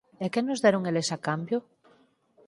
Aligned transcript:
E 0.23 0.25
que 0.33 0.41
nos 0.47 0.61
deron 0.63 0.83
eles 0.89 1.09
a 1.15 1.17
cambio? 1.27 1.59